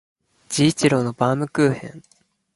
[0.49, 2.01] 治一郎のバームクーヘン